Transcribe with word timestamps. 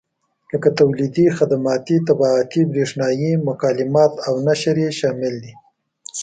لکه 0.51 0.69
تولیدي، 0.79 1.25
خدماتي، 1.37 1.97
طباعتي، 2.07 2.61
برېښنایي 2.71 3.31
مکالمات 3.47 4.13
او 4.27 4.33
نشر 4.47 4.75
یې 4.83 4.89
شامل 4.99 5.33
دي. 5.43 5.53